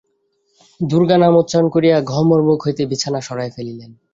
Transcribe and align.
দুর্গানাম 0.79 1.33
উচ্চারণ 1.37 1.67
করিয়া 1.69 1.97
গহ্বরমুখ 2.09 2.59
হইতে 2.65 2.83
বিছানা 2.85 3.19
সরাইয়া 3.21 3.55
ফেলিলেন। 3.55 3.91